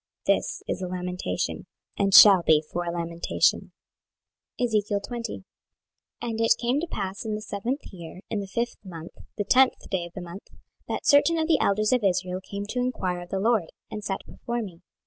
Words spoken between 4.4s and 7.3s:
26:020:001 And it came to pass